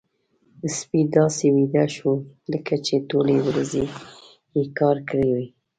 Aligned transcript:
سپی 0.77 1.01
داسې 1.17 1.45
ویده 1.55 1.85
شو 1.95 2.11
لکه 2.51 2.75
چې 2.85 2.95
ټولې 3.09 3.37
ورځې 3.47 3.83
يې 4.55 4.63
کار 4.79 4.97
کړی 5.09 5.29
وي. 5.35 5.47